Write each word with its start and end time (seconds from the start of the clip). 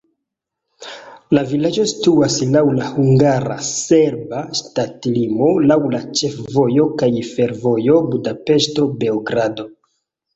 La 1.37 1.41
vilaĝo 1.49 1.83
situas 1.89 2.37
laŭ 2.53 2.63
la 2.77 2.87
hungara-serba 2.93 4.39
ŝtatlimo 4.59 5.49
laŭ 5.71 5.77
la 5.97 5.99
ĉefvojo 6.21 6.87
kaj 7.03 7.11
fervojo 7.33 7.99
Budapeŝto-Beogrado. 8.15 9.67